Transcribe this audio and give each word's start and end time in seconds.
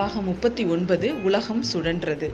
பாகம் 0.00 0.24
முப்பத்தி 0.24 0.64
ஒன்பது 0.64 1.22
உலகம் 1.22 1.62
சுழன்றது. 1.72 2.28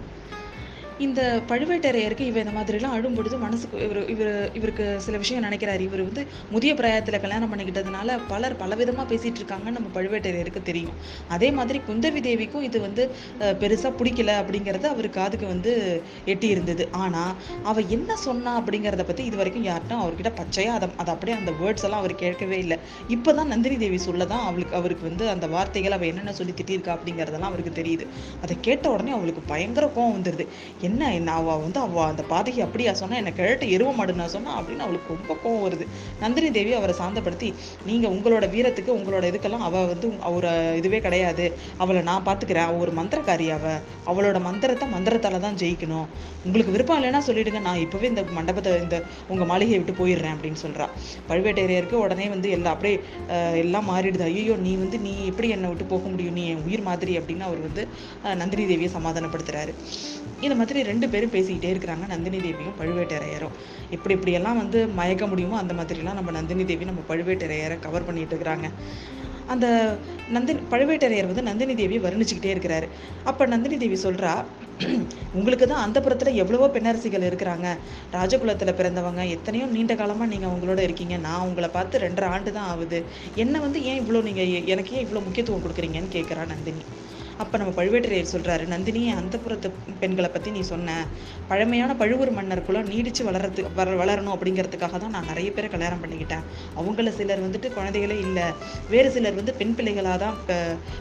இந்த 1.04 1.20
பழுவேட்டரையருக்கு 1.48 2.24
இவ 2.28 2.38
இந்த 2.42 2.52
மாதிரிலாம் 2.56 2.94
அழும் 2.96 3.16
பொழுது 3.16 3.36
மனசுக்கு 3.42 3.78
இவர் 3.86 3.98
இவர் 4.12 4.30
இவருக்கு 4.58 4.84
சில 5.06 5.16
விஷயம் 5.22 5.44
நினைக்கிறாரு. 5.46 5.82
இவர் 5.88 6.02
வந்து 6.06 6.22
முதிய 6.54 6.72
பிராயத்தில் 6.78 7.16
கல்யாணம் 7.24 7.50
பண்ணிக்கிட்டதுனால 7.52 8.16
பலர் 8.30 8.56
பலவிதமாக 8.62 9.06
பேசிகிட்டு 9.10 9.40
இருக்காங்கன்னு 9.40 9.76
நம்ம 9.78 9.90
பழுவேட்டரையருக்கு 9.96 10.62
தெரியும். 10.70 10.94
அதே 11.36 11.48
மாதிரி 11.58 11.80
குந்தவி 11.88 12.20
தேவிக்கும் 12.28 12.64
இது 12.68 12.80
வந்து 12.86 13.02
பெருசாக 13.62 13.92
பிடிக்கல 13.98 14.36
அப்படிங்கிறது 14.42 14.88
அவர் 14.92 15.08
காதுக்கு 15.18 15.46
வந்து 15.52 15.74
எட்டி 16.34 16.48
இருந்தது. 16.54 16.86
ஆனால் 17.02 17.34
அவ 17.72 17.84
என்ன 17.98 18.16
சொன்னா 18.26 18.54
அப்படிங்கிறத 18.60 19.06
பற்றி 19.10 19.24
இது 19.30 19.40
வரைக்கும் 19.42 19.66
யார்ட்டும் 19.70 20.02
அவர்கிட்ட 20.04 20.32
பச்சையாக 20.40 20.78
அதை 20.78 20.88
அதை 21.04 21.12
அப்படியே 21.16 21.36
அந்த 21.40 21.54
வேர்ட்ஸ் 21.60 21.86
எல்லாம் 21.88 22.02
அவர் 22.04 22.16
கேட்கவே 22.24 22.58
இல்லை. 22.64 22.78
இப்போ 23.16 23.30
தான் 23.40 23.52
நந்தினி 23.54 23.78
தேவி 23.84 24.00
சொல்ல 24.08 24.30
தான் 24.32 24.46
அவளுக்கு 24.48 24.76
அவருக்கு 24.80 25.06
வந்து 25.10 25.26
அந்த 25.34 25.46
வார்த்தைகள் 25.56 25.98
அவள் 25.98 26.10
என்னென்ன 26.12 26.36
சொல்லி 26.40 26.56
திட்டியிருக்கா 26.62 26.94
அப்படிங்கிறதெல்லாம் 26.96 27.52
அவருக்கு 27.52 27.74
தெரியுது. 27.82 28.06
அதை 28.44 28.56
கேட்ட 28.68 28.86
உடனே 28.96 29.14
அவளுக்கு 29.18 29.44
பயங்கர 29.54 29.86
கோவம் 29.98 30.16
வந்துடுது 30.18 30.46
என்ன 30.88 31.10
என்ன 31.18 31.30
அவள் 31.40 31.60
வந்து 31.64 31.80
அவள் 31.84 32.08
அந்த 32.12 32.22
பாதகி 32.32 32.60
அப்படியா 32.66 32.92
சொன்னால் 33.00 33.20
என்னை 33.22 33.32
கிழட்டு 33.38 33.66
எருவ 33.76 33.90
மாடு 33.98 34.18
நான் 34.20 34.32
சொன்னா 34.36 34.52
அப்படின்னு 34.60 34.84
அவளுக்கு 34.86 35.14
ரொம்ப 35.14 35.32
கோவம் 35.44 35.64
வருது. 35.66 35.86
நந்தினி 36.22 36.50
தேவி 36.56 36.72
அவரை 36.78 36.94
சாந்தப்படுத்தி 37.00 37.48
நீங்கள் 37.88 38.12
உங்களோட 38.16 38.44
வீரத்துக்கு 38.54 38.92
உங்களோட 38.98 39.24
இதுக்கெல்லாம் 39.30 39.66
அவள் 39.68 39.88
வந்து 39.92 40.10
அவரை 40.30 40.52
இதுவே 40.80 41.00
கிடையாது. 41.06 41.46
அவளை 41.84 42.02
நான் 42.10 42.26
பார்த்துக்கிறேன் 42.28 42.68
அவள் 42.68 42.82
ஒரு 42.86 42.94
மந்திரக்காரி 43.00 43.48
அவள் 43.58 43.80
அவளோட 44.12 44.40
மந்திரத்தை 44.48 44.88
மந்திரத்தால் 44.96 45.38
தான் 45.46 45.58
ஜெயிக்கணும். 45.62 46.08
உங்களுக்கு 46.46 46.74
விருப்பம் 46.76 46.98
இல்லைன்னா 47.00 47.22
சொல்லிடுங்க. 47.28 47.60
நான் 47.68 47.82
இப்போவே 47.84 48.08
இந்த 48.12 48.24
மண்டபத்தை 48.38 48.72
இந்த 48.84 48.98
உங்கள் 49.32 49.50
மாளிகையை 49.52 49.78
விட்டு 49.80 49.94
போயிடுறேன் 50.02 50.34
அப்படின்னு 50.36 50.60
சொல்றா. 50.64 50.88
பழுவேட்டரையருக்கு 51.30 51.96
உடனே 52.04 52.28
வந்து 52.34 52.48
எல்லாம் 52.56 52.74
அப்படியே 52.76 52.96
எல்லாம் 53.64 53.88
மாறிடுது. 53.92 54.26
ஐயோ 54.30 54.56
நீ 54.66 54.74
வந்து 54.84 54.98
நீ 55.06 55.14
எப்படி 55.30 55.48
என்னை 55.56 55.70
விட்டு 55.72 55.86
போக 55.94 56.04
முடியும்? 56.12 56.36
நீ 56.40 56.44
என் 56.52 56.64
உயிர் 56.68 56.86
மாதிரி 56.90 57.12
அப்படின்னு 57.20 57.46
அவர் 57.48 57.60
வந்து 57.68 57.82
நந்தினி 58.42 58.64
தேவியை 58.70 58.90
சமாதானப்படுத்துகிறாரு 58.98 59.72
இந்த 60.46 60.54
மாதிரி 60.60 60.75
ரெண்டு 60.90 61.06
பேரும் 61.12 61.34
பேசிக்கிட்டே 61.36 61.70
இருக்கிறாங்க. 61.74 62.06
நந்தினி 62.12 62.40
தேவியும் 62.46 62.78
பழுவேட்டரையரும். 62.80 63.54
இப்படி 63.96 64.14
இப்படியெல்லாம் 64.16 64.60
வந்து 64.62 64.80
மயக்க 65.00 65.26
முடியுமோ 65.32 65.58
அந்த 65.62 65.74
மாதிரிலாம் 65.78 66.18
நம்ம 66.20 66.34
நந்தினி 66.38 66.66
தேவி 66.72 66.90
நம்ம 66.90 67.04
பழுவேட்டரையரை 67.12 67.78
கவர் 67.86 68.08
பண்ணிட்டு 68.08 68.34
இருக்கிறாங்க. 68.34 68.68
அந்த 69.52 69.66
நந்தினி 70.34 70.60
பழுவேட்டரையர் 70.70 71.28
வந்து 71.30 71.48
நந்தினி 71.48 71.74
தேவியை 71.80 72.00
வர்ணிச்சுக்கிட்டே 72.06 72.54
இருக்கிறாரு. 72.54 72.86
அப்போ 73.30 73.42
நந்தினி 73.52 73.76
தேவி 73.82 73.98
சொல்றா 74.06 74.32
உங்களுக்கு 75.38 75.66
தான் 75.66 75.84
அந்த 75.84 75.98
புறத்தில் 76.04 76.38
எவ்வளவோ 76.42 76.66
பெண்ணரசிகள் 76.74 77.26
இருக்கிறாங்க. 77.28 77.68
ராஜகுலத்துல 78.16 78.72
பிறந்தவங்க 78.80 79.22
எத்தனையோ 79.36 79.66
நீண்ட 79.76 79.94
காலமா 80.00 80.26
நீங்க 80.32 80.46
அவங்களோட 80.50 80.80
இருக்கீங்க. 80.86 81.16
நான் 81.26 81.46
உங்களை 81.48 81.68
பார்த்து 81.76 82.04
ரெண்டரை 82.06 82.28
ஆண்டு 82.34 82.52
தான் 82.58 82.70
ஆகுது. 82.72 83.00
என்னை 83.44 83.60
வந்து 83.66 83.80
ஏன் 83.90 84.00
இவ்வளோ 84.02 84.22
நீங்கள் 84.28 84.68
எனக்கு 84.74 84.94
ஏன் 84.96 85.04
இவ்வளோ 85.06 85.24
முக்கியத்துவம் 85.26 85.64
கொடுக்குறீங்கன்னு 85.66 86.14
கேட்குறா 86.16 86.44
நந்தினி. 86.54 86.84
அப்போ 87.42 87.54
நம்ம 87.60 87.72
பழுவேட்டரையர் 87.78 88.30
சொல்கிறாரு 88.32 88.64
நந்தினி 88.72 89.00
அந்த 89.20 89.36
புறத்து 89.44 89.68
பெண்களை 90.02 90.28
பற்றி 90.34 90.50
நீ 90.56 90.62
சொன்ன 90.70 90.94
பழமையான 91.50 91.94
பழுவூர் 92.00 92.32
மன்னர் 92.36 92.62
குலம் 92.68 92.90
நீடிச்சு 92.92 93.22
வளரத்து 93.28 93.62
வள 93.78 93.96
வளரணும் 94.00 94.34
அப்படிங்கிறதுக்காக 94.34 94.98
தான் 95.02 95.14
நான் 95.16 95.28
நிறைய 95.30 95.50
பேரை 95.56 95.68
கல்யாணம் 95.74 96.02
பண்ணிக்கிட்டேன். 96.04 96.44
அவங்கள 96.80 97.12
சிலர் 97.18 97.44
வந்துட்டு 97.46 97.70
குழந்தைகளே 97.76 98.16
இல்லை 98.26 98.46
வேறு 98.94 99.10
சிலர் 99.16 99.38
வந்து 99.40 99.54
பெண் 99.60 99.76
பிள்ளைகளாக 99.80 100.18
தான் 100.24 100.34
இப்போ 100.38 100.56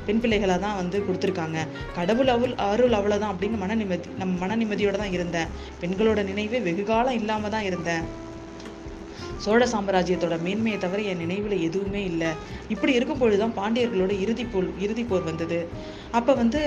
பெண் 0.09 0.21
பிள்ளைகளாக 0.25 0.59
தான் 0.65 0.77
வந்து 0.81 0.99
கொடுத்துருக்காங்க. 1.07 1.61
கடவுள் 1.99 2.33
அவள் 2.35 2.53
அருள் 2.69 2.97
அவ்வளோ 2.99 3.17
தான் 3.23 3.33
அப்படின்னு 3.33 3.63
மன 3.63 3.79
நிம்மதி 3.81 4.13
நம்ம 4.21 4.37
மன 4.43 4.59
நிம்மதியோடு 4.63 5.01
தான் 5.03 5.15
இருந்தேன். 5.17 5.51
பெண்களோட 5.83 6.21
நினைவே 6.31 6.61
வெகுகாலம் 6.69 7.19
இல்லாமல் 7.21 7.55
தான் 7.57 7.67
இருந்தேன். 7.71 8.05
சோழ 9.43 9.61
சாம்ராஜ்யத்தோட 9.73 10.35
மேன்மையை 10.45 10.77
தவிர 10.83 10.99
என் 11.11 11.21
நினைவில் 11.23 11.63
எதுவுமே 11.67 12.01
இல்லை. 12.11 12.29
இப்படி 12.73 12.91
இருக்கும் 12.97 13.21
பொழுதுதான் 13.21 13.55
பாண்டியர்களோட 13.59 14.13
இறுதி 14.23 14.45
போல் 14.53 14.69
இறுதி 14.85 15.03
போர் 15.09 15.27
வந்தது. 15.29 15.59
அப்போ 16.17 16.31
வந்து 16.41 16.59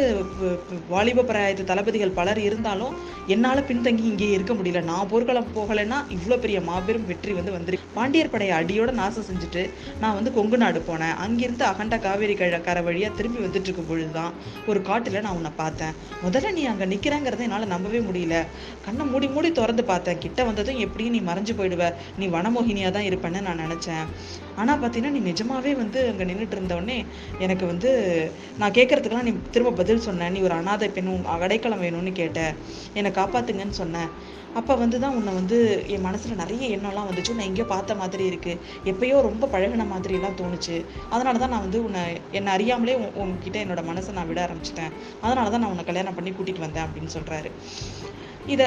வாலிப 0.93 1.25
பிராயத்து 1.31 1.65
தளபதிகள் 1.71 2.17
பலர் 2.19 2.41
இருந்தாலும் 2.49 2.95
என்னால் 3.34 3.67
பின்தங்கி 3.69 4.05
இங்கே 4.11 4.28
இருக்க 4.37 4.53
முடியல. 4.59 4.83
நான் 4.91 5.09
போர்க்களம் 5.12 5.49
போகலைன்னா 5.57 5.99
இவ்வளோ 6.17 6.39
பெரிய 6.45 6.59
மாபெரும் 6.69 7.07
வெற்றி 7.11 7.33
வந்து 7.39 7.55
வந்துரு. 7.57 7.78
பாண்டியர் 7.97 8.33
படையை 8.34 8.55
அடியோட 8.59 8.91
நாசம் 9.01 9.27
செஞ்சுட்டு 9.31 9.62
நான் 10.03 10.17
வந்து 10.19 10.33
கொங்கு 10.37 10.59
நாடு 10.65 10.81
போனேன். 10.89 11.15
அங்கிருந்து 11.25 11.65
அகண்ட 11.71 11.99
காவேரி 12.07 12.37
கழ 12.41 12.61
கரை 12.69 12.83
வழியாக 12.89 13.17
திரும்பி 13.19 13.41
வந்துட்டு 13.47 13.69
இருக்கும் 13.69 13.91
பொழுதுதான் 13.91 14.33
ஒரு 14.71 14.83
காட்டில் 14.89 15.25
நான் 15.27 15.37
உன்னை 15.39 15.53
பார்த்தேன். 15.62 15.95
முதல்ல 16.25 16.53
நீ 16.59 16.65
அங்கே 16.73 16.89
நிற்கிறேங்கிறத 16.93 17.47
என்னால் 17.49 17.73
நம்பவே 17.75 18.03
முடியல. 18.09 18.37
கண்ணை 18.87 19.07
மூடி 19.12 19.28
மூடி 19.34 19.51
திறந்து 19.61 19.84
பார்த்தேன். 19.93 20.21
கிட்ட 20.25 20.45
வந்ததும் 20.51 20.81
எப்படியும் 20.87 21.17
நீ 21.17 21.23
மறைஞ்சு 21.31 21.55
போயிடுவ. 21.61 21.87
நீ 22.21 22.27
மோகினியாக 22.59 22.91
தான் 22.91 23.09
இருப்பேன்னு 23.09 23.41
நான் 23.41 23.61
நினச்சேன். 23.61 24.05
ஆனால் 24.57 24.81
பார்த்தீங்கன்னா 24.81 25.11
நீ 25.11 25.33
நிஜமாவே 25.33 25.77
வந்து 25.77 26.09
அங்கே 26.09 26.25
நின்றுட்டு 26.25 26.57
இருந்தோடனே 26.57 27.05
எனக்கு 27.39 27.67
வந்து 27.67 27.91
நான் 28.59 28.71
கேட்கறதுக்கெல்லாம் 28.71 29.23
நீ 29.23 29.35
திரும்ப 29.51 29.73
பதில் 29.73 30.01
சொன்ன. 30.01 30.31
நீ 30.31 30.41
ஒரு 30.41 30.55
அனாதை 30.55 30.89
பெண் 30.89 31.13
அடைக்கலம் 31.39 31.83
வேணும்னு 31.83 32.13
கேட்ட. 32.13 32.41
என்னை 32.95 33.11
காப்பாத்துங்கன்னு 33.11 33.81
சொன்னேன் 33.83 34.11
அப்போ 34.55 34.75
வந்து 34.75 35.01
தான் 35.01 35.15
உன்னை 35.15 35.35
வந்து 35.35 35.57
என் 35.87 36.01
மனசில் 36.01 36.37
நிறைய 36.37 36.77
எண்ணம்லாம் 36.77 37.09
வந்துச்சு. 37.09 37.31
உன்னை 37.31 37.47
எங்கேயோ 37.47 37.65
பார்த்த 37.65 37.95
மாதிரி 37.95 38.31
இருக்குது 38.31 38.59
எப்பயோ 38.85 39.21
ரொம்ப 39.21 39.49
பழகுன 39.53 39.87
மாதிரிலாம் 39.93 40.39
தோணுச்சு. 40.41 40.85
அதனால 41.11 41.39
தான் 41.39 41.49
நான் 41.49 41.61
வந்து 41.61 41.85
உன்னை 41.85 42.03
என்னை 42.33 42.53
அறியாமலே 42.53 42.95
உன்- 42.97 43.15
உன்கிட்ட 43.17 43.59
என்னோட 43.65 43.83
மனசை 43.91 44.13
நான் 44.13 44.27
விட 44.27 44.49
ஆரம்பிச்சிட்டேன். 44.49 44.93
அதனால 45.21 45.51
தான் 45.51 45.61
நான் 45.61 45.71
உன்னை 45.71 45.85
கல்யாணம் 45.85 46.15
பண்ணி 46.15 46.31
கூட்டிகிட்டு 46.31 46.61
வந்தேன் 46.61 46.87
அப்படின்னு 46.87 47.15
சொல்கிறாரு 47.17 47.51
இதை 48.47 48.67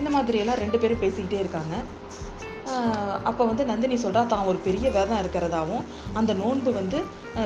இந்த 0.00 0.10
மாதிரியெல்லாம் 0.16 0.60
ரெண்டு 0.62 0.78
பேரும் 0.78 1.02
பேசிக்கிட்டே 1.04 1.38
இருக்காங்க. 1.42 1.74
அப்போ 3.30 3.42
வந்து 3.50 3.64
நந்தினி 3.70 3.96
சொல்கிறா 4.02 4.22
தான் 4.32 4.48
ஒரு 4.50 4.58
பெரிய 4.66 4.86
விரதம் 4.94 5.20
இருக்கிறதாவும் 5.22 5.84
அந்த 6.18 6.32
நோன்பு 6.40 6.70
வந்து 6.80 6.98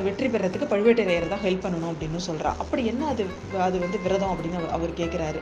வெற்றி 0.06 0.26
பெறறதுக்கு 0.26 0.70
பழுவேட்டரையர் 0.72 1.32
தான் 1.32 1.44
ஹெல்ப் 1.44 1.64
பண்ணணும் 1.64 1.90
அப்படின்னு 1.92 2.20
சொல்கிறா 2.26 2.50
அப்படி 2.62 2.82
என்ன 2.86 3.06
அது 3.12 3.26
அது 3.66 3.76
வந்து 3.84 3.98
விரதம் 4.04 4.32
அப்படின்னு 4.34 4.58
அவர் 4.60 4.74
அவர் 4.76 4.98
கேட்குறாரு 5.00 5.40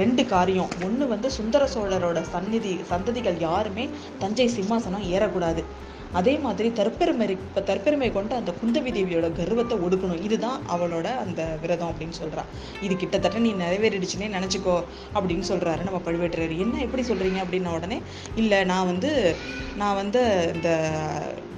ரெண்டு 0.00 0.22
காரியம். 0.26 0.70
ஒன்று 0.86 1.04
வந்து 1.08 1.28
சுந்தர 1.30 1.64
சோழரோட 1.74 2.20
சந்நிதி 2.34 2.72
சந்ததிகள் 2.90 3.38
யாருமே 3.38 3.84
தஞ்சை 4.22 4.46
சிம்மாசனம் 4.56 5.04
ஏறக்கூடாது. 5.14 5.62
அதே 6.18 6.34
மாதிரி 6.38 6.68
தற்பெருமை 6.78 7.28
இப்போ 7.36 7.60
தற்பெருமை 7.60 8.08
கொண்டு 8.16 8.34
அந்த 8.40 8.50
குந்தவி 8.60 8.90
தேவியோட 8.96 9.28
கர்வத்தை 9.38 9.76
ஒடுக்கணும். 9.86 10.20
இதுதான் 10.26 10.60
அவளோட 10.74 11.06
அந்த 11.22 11.40
விரதம் 11.62 11.90
அப்படின்னு 11.92 12.18
சொல்கிறா 12.22 12.42
இது 12.80 12.96
கிட்டத்தட்ட 12.96 13.38
நீ 13.46 13.52
நிறைவேறிடுச்சுன்னே 13.62 14.28
நினச்சிக்கோ 14.36 14.76
அப்படின்னு 15.14 15.46
சொல்கிறாரு 15.52 15.82
நம்ம 15.88 16.00
பழுவேட்டரையர். 16.08 16.62
என்ன 16.66 16.80
எப்படி 16.86 17.04
சொல்கிறீங்க 17.10 17.40
அப்படின்ன 17.46 17.74
உடனே 17.78 17.98
இல்லை 18.42 18.64
நான் 18.72 18.90
வந்து 18.92 19.10
நான் 19.82 19.98
வந்து 20.02 20.22
இந்த 20.54 20.70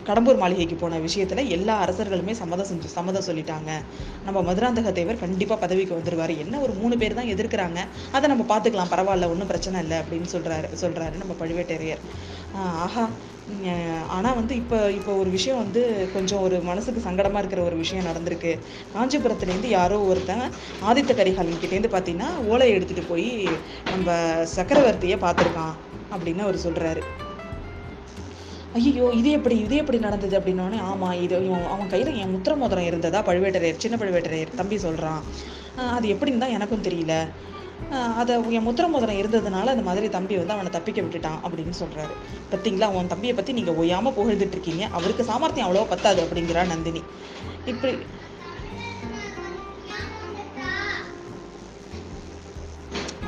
கடம்பூர் 0.08 0.40
மாளிகைக்கு 0.42 0.76
போன 0.82 0.98
விஷயத்தில் 1.06 1.50
எல்லா 1.56 1.74
அரசர்களுமே 1.84 2.34
சம்மதம் 2.40 2.68
செஞ்சு 2.70 2.88
சம்மதம் 2.96 3.26
சொல்லிட்டாங்க. 3.28 3.70
நம்ம 4.26 4.42
மதுராந்தக 4.48 4.92
தேவர் 4.98 5.22
கண்டிப்பாக 5.24 5.58
பதவிக்கு 5.64 5.96
வந்துடுவார் 5.98 6.32
என்ன 6.44 6.60
ஒரு 6.66 6.72
மூணு 6.80 6.96
பேர் 7.02 7.18
தான் 7.20 7.32
எதிர்க்கிறாங்க? 7.34 7.80
அதை 8.12 8.26
நம்ம 8.32 8.46
பார்த்துக்கலாம். 8.52 8.92
பரவாயில்ல 8.94 9.30
ஒன்றும் 9.34 9.50
பிரச்சனை 9.52 9.80
இல்லை 9.86 9.98
அப்படின்னு 10.02 10.30
சொல்கிறாரு 10.34 10.68
சொல்கிறாரு 10.82 11.16
நம்ம 11.22 11.36
பழுவேட்டரையர். 11.42 12.04
ஆஹா. 12.84 13.06
ஆனால் 14.14 14.36
வந்து 14.38 14.54
இப்போ 14.60 14.78
இப்போ 14.98 15.12
ஒரு 15.22 15.30
விஷயம் 15.34 15.60
வந்து 15.64 15.82
கொஞ்சம் 16.14 16.40
ஒரு 16.46 16.56
மனசுக்கு 16.70 17.00
சங்கடமாக 17.06 17.42
இருக்கிற 17.42 17.60
ஒரு 17.62 17.76
விஷயம் 17.82 18.08
நடந்திருக்கு. 18.10 18.52
காஞ்சிபுரத்துலேருந்து 18.94 19.70
யாரோ 19.78 19.98
ஒருத்தன் 20.10 20.44
ஆதித்த 20.90 21.14
கரிகாலன் 21.20 21.62
கிட்டேருந்து 21.62 21.92
இருந்து 21.94 22.28
ஓலையை 22.52 22.72
எடுத்துகிட்டு 22.76 22.96
எடுத்துட்டு 22.96 23.12
போய் 23.12 23.30
நம்ம 23.92 24.16
சக்கரவர்த்தியை 24.56 25.18
பார்த்துருக்கான் 25.26 25.76
அப்படின்னு 26.14 26.44
அவர் 26.46 26.64
சொல்கிறாரு 26.66 27.02
ஐயோ 28.76 29.04
இது 29.18 29.28
எப்படி 29.38 29.56
இது 29.64 29.74
எப்படி 29.82 29.98
நடந்தது 30.06 30.34
அப்படின்னோடனே 30.38 30.78
ஆமா 30.90 31.08
இது 31.24 31.34
அவன் 31.74 31.90
கையில 31.92 32.14
என் 32.22 32.32
முத்திர 32.34 32.52
மோதிரம் 32.62 32.88
இருந்ததா? 32.90 33.18
பழுவேட்டரையர் 33.28 33.82
சின்ன 33.84 33.96
பழுவேட்டரையர் 34.00 34.58
தம்பி 34.60 34.76
சொல்றான். 34.86 35.20
அது 35.96 36.06
எப்படின்னு 36.14 36.42
தான் 36.44 36.54
எனக்கும் 36.56 36.84
தெரியல. 36.88 37.14
அதை 38.20 38.34
என் 38.56 38.66
முத்திர 38.66 38.84
மோதிரம் 38.92 39.18
இருந்ததுனால 39.22 39.72
அந்த 39.74 39.84
மாதிரி 39.88 40.06
தம்பி 40.16 40.34
வந்து 40.40 40.54
அவனை 40.56 40.70
தப்பிக்க 40.76 41.00
விட்டுட்டான் 41.04 41.40
அப்படின்னு 41.46 41.74
சொல்றாரு. 41.82 42.14
பார்த்தீங்களா 42.52 42.88
உன் 42.98 43.10
தம்பியை 43.12 43.34
பத்தி 43.38 43.54
நீங்க 43.58 43.72
ஒய்யாம 43.82 44.12
புகழ்ந்துட்டு 44.18 44.56
இருக்கீங்க. 44.56 44.84
அவருக்கு 44.98 45.28
சாமர்த்தியம் 45.30 45.68
அவ்வளோ 45.68 45.86
பத்தாது 45.94 46.20
அப்படிங்கிறா 46.24 46.64
நந்தினி. 46.72 47.02
இப்படி 47.72 47.92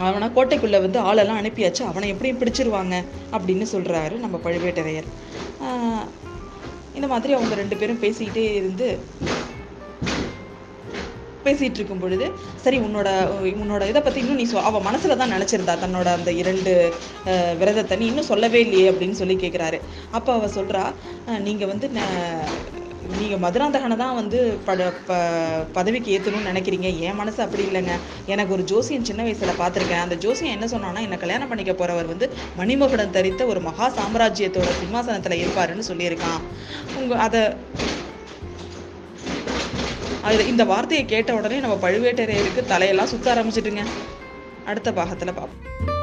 அவனை 0.06 0.28
கோட்டைக்குள்ளே 0.36 0.80
வந்து 0.86 0.98
ஆளெல்லாம் 1.08 1.40
அனுப்பியாச்சு. 1.42 1.82
அவனை 1.90 2.08
எப்படியும் 2.14 2.40
பிடிச்சிருவாங்க 2.40 2.94
அப்படின்னு 3.36 3.66
சொல்கிறாரு 3.74 4.16
நம்ம 4.24 4.36
பழுவேட்டரையர். 4.46 5.08
இந்த 6.98 7.08
மாதிரி 7.12 7.32
அவங்க 7.36 7.54
ரெண்டு 7.62 7.76
பேரும் 7.80 8.02
பேசிக்கிட்டே 8.04 8.44
இருந்து 8.60 8.88
பேசிகிட்டு 11.44 11.78
இருக்கும் 11.78 12.00
பொழுது 12.02 12.26
சரி 12.62 12.78
உன்னோட 12.86 13.08
உன்னோட 13.62 13.82
இதை 13.90 14.00
பற்றி 14.02 14.20
இன்னும் 14.22 14.40
நீ 14.40 14.44
சொ 14.52 14.62
அவள் 14.68 14.84
மனசில் 14.86 15.20
தான் 15.20 15.32
நினச்சிருந்தா 15.34 15.74
தன்னோட 15.84 16.08
அந்த 16.18 16.30
இரண்டு 16.40 16.72
விரதத்தை 17.60 17.96
நீ 18.00 18.06
இன்னும் 18.06 18.30
சொல்லவே 18.30 18.60
இல்லையே 18.66 18.88
அப்படின்னு 18.92 19.20
சொல்லி 19.20 19.36
கேட்குறாரு 19.44 19.78
அப்போ 20.16 20.32
அவள் 20.38 20.54
சொல்கிறா 20.58 20.82
நீங்கள் 21.46 21.70
வந்து 21.72 21.88
நீங்கள் 23.16 23.42
மதுராந்தகனை 23.44 23.96
தான் 24.02 24.16
வந்து 24.18 24.38
பட 24.66 24.86
ப 25.08 25.14
பதவிக்கு 25.76 26.08
ஏற்றணும்னு 26.14 26.50
நினைக்கிறீங்க? 26.50 26.88
என் 27.06 27.18
மனசு 27.20 27.40
அப்படி 27.44 27.64
இல்லைங்க. 27.68 27.94
எனக்கு 28.32 28.54
ஒரு 28.56 28.64
ஜோசியன் 28.72 29.06
சின்ன 29.10 29.22
வயசில் 29.26 29.60
பார்த்துருக்கேன். 29.60 30.04
அந்த 30.06 30.16
ஜோசியன் 30.24 30.54
என்ன 30.56 30.68
சொன்னான்னா 30.74 31.00
என்னை 31.06 31.18
கல்யாணம் 31.24 31.50
பண்ணிக்க 31.52 31.72
போகிறவர் 31.72 32.10
வந்து 32.12 32.28
மணிமகுடம் 32.60 33.14
தரித்த 33.16 33.46
ஒரு 33.52 33.60
மகா 33.68 33.88
சாம்ராஜ்யத்தோட 33.98 34.72
சிம்மாசனத்தில் 34.80 35.40
இருப்பாருன்னு 35.42 35.88
சொல்லியிருக்கான். 35.90 36.42
உங்கள் 37.00 37.22
அதை 37.26 37.42
அது 40.28 40.48
இந்த 40.52 40.64
வார்த்தையை 40.72 41.04
கேட்ட 41.06 41.34
உடனே 41.34 41.58
நம்ம 41.66 41.78
பழுவேட்டரையருக்கு 41.88 42.70
தலையெல்லாம் 42.74 43.12
சுத்த 43.14 43.34
ஆரம்பிச்சிட்டுங்க. 43.34 43.84
அடுத்த 44.64 44.92
பாகத்தில் 44.92 45.38
பார்ப்போம் 45.40 45.97